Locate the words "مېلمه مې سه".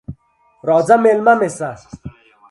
1.03-1.69